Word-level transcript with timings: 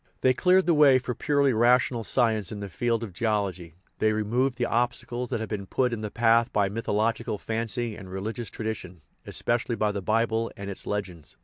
They 0.21 0.33
cleared 0.33 0.65
the 0.65 0.73
way 0.73 0.97
for 0.97 1.13
purely 1.13 1.53
rational 1.53 2.03
science 2.03 2.51
in 2.51 2.59
the 2.59 2.69
field 2.69 3.03
of 3.03 3.13
geology; 3.13 3.75
they 3.99 4.13
removed 4.13 4.57
the 4.57 4.65
obstacles 4.65 5.29
that 5.29 5.39
had 5.39 5.49
been 5.49 5.67
put 5.67 5.93
in 5.93 6.01
the 6.01 6.09
path 6.09 6.51
by 6.51 6.69
mythological 6.69 7.37
fancy 7.37 7.95
and 7.95 8.09
religious 8.11 8.49
tradition, 8.49 9.03
espe 9.27 9.59
cially 9.63 9.77
by 9.77 9.91
the 9.91 10.01
Bible 10.01 10.51
and 10.57 10.71
its 10.71 10.87
legends. 10.87 11.37